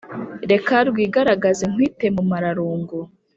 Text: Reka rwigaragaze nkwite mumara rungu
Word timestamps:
Reka 0.51 0.75
rwigaragaze 0.89 1.63
nkwite 1.71 2.05
mumara 2.15 2.49
rungu 2.57 2.99